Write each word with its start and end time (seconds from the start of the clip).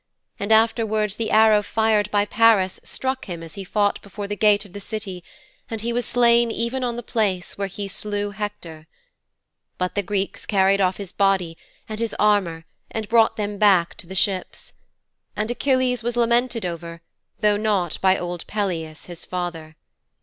And 0.39 0.51
afterwards 0.51 1.17
the 1.17 1.29
arrow 1.29 1.61
fired 1.61 2.09
by 2.09 2.25
Paris 2.25 2.79
struck 2.81 3.25
him 3.25 3.43
as 3.43 3.53
he 3.53 3.63
fought 3.63 4.01
before 4.01 4.27
the 4.27 4.35
gate 4.35 4.65
of 4.65 4.73
the 4.73 4.79
City, 4.79 5.23
and 5.69 5.81
he 5.81 5.93
was 5.93 6.07
slain 6.07 6.49
even 6.49 6.83
on 6.83 6.95
the 6.95 7.03
place 7.03 7.55
where 7.55 7.67
he 7.67 7.87
slew 7.87 8.31
Hector. 8.31 8.87
But 9.77 9.93
the 9.93 10.01
Greeks 10.01 10.47
carried 10.47 10.81
off 10.81 10.97
his 10.97 11.11
body 11.11 11.55
and 11.87 11.99
his 11.99 12.15
armour 12.17 12.65
and 12.89 13.07
brought 13.07 13.35
them 13.37 13.59
back 13.59 13.93
to 13.97 14.07
the 14.07 14.15
ships. 14.15 14.73
And 15.35 15.51
Achilles 15.51 16.01
was 16.01 16.17
lamented 16.17 16.65
over, 16.65 17.01
though 17.41 17.57
not 17.57 17.99
by 18.01 18.17
old 18.17 18.47
Peleus, 18.47 19.05
his 19.05 19.23
father. 19.23 19.75